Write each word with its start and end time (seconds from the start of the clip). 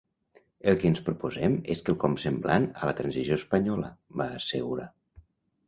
El 0.69 0.77
que 0.83 0.87
ens 0.93 1.01
proposem 1.09 1.57
és 1.75 1.83
quelcom 1.89 2.17
semblant 2.25 2.67
a 2.81 2.91
la 2.91 2.95
transició 3.03 3.39
espanyola, 3.43 3.95
va 4.23 4.31
assegurar. 4.43 4.91